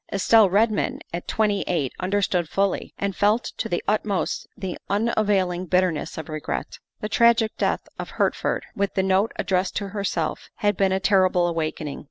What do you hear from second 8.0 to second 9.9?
Hertford, with the note addressed to